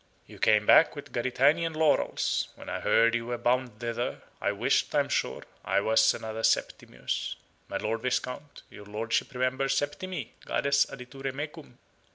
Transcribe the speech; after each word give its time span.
You 0.25 0.39
come 0.39 0.65
back 0.65 0.95
with 0.95 1.13
Gaditanian 1.13 1.75
laurels; 1.75 2.47
when 2.55 2.69
I 2.69 2.79
heard 2.79 3.13
you 3.13 3.27
were 3.27 3.37
bound 3.37 3.77
thither, 3.77 4.23
I 4.41 4.51
wished, 4.51 4.95
I 4.95 4.99
am 5.01 5.09
sure, 5.09 5.43
I 5.63 5.79
was 5.79 6.11
another 6.15 6.41
Septimius. 6.41 7.35
My 7.67 7.77
Lord 7.77 8.01
Viscount, 8.01 8.63
your 8.71 8.87
lordship 8.87 9.31
remembers 9.35 9.75
Septimi, 9.77 10.31
Gades 10.43 10.87
aditure 10.89 11.31
mecum?" 11.35 11.77